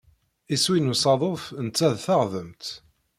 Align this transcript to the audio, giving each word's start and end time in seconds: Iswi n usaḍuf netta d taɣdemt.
Iswi 0.55 0.77
n 0.79 0.91
usaḍuf 0.93 1.43
netta 1.65 1.87
d 1.93 1.97
taɣdemt. 2.05 2.65